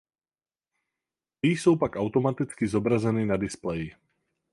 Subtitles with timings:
[1.41, 3.93] Ty jsou pak automaticky zobrazeny na displeji.